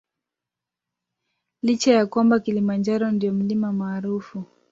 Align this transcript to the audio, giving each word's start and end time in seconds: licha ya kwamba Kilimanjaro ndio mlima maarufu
licha 1.63 1.93
ya 1.93 2.05
kwamba 2.05 2.39
Kilimanjaro 2.39 3.11
ndio 3.11 3.33
mlima 3.33 3.73
maarufu 3.73 4.43